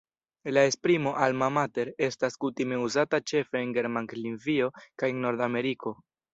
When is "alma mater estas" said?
1.25-2.39